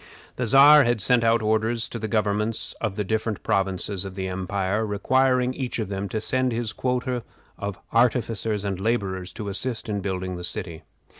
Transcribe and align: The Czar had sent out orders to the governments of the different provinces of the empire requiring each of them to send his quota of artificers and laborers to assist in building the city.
The 0.35 0.47
Czar 0.47 0.83
had 0.83 0.99
sent 0.99 1.23
out 1.23 1.43
orders 1.43 1.87
to 1.89 1.99
the 1.99 2.07
governments 2.07 2.73
of 2.81 2.95
the 2.95 3.03
different 3.03 3.43
provinces 3.43 4.03
of 4.03 4.15
the 4.15 4.27
empire 4.27 4.83
requiring 4.83 5.53
each 5.53 5.77
of 5.77 5.89
them 5.89 6.09
to 6.09 6.19
send 6.19 6.51
his 6.51 6.73
quota 6.73 7.21
of 7.59 7.77
artificers 7.93 8.65
and 8.65 8.79
laborers 8.81 9.31
to 9.33 9.47
assist 9.47 9.87
in 9.87 9.99
building 10.01 10.37
the 10.37 10.43
city. 10.43 10.81